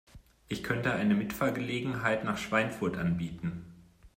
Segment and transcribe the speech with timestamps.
[0.47, 3.67] Ich könnte eine Mitfahrgelegenheit nach Schweinfurt anbieten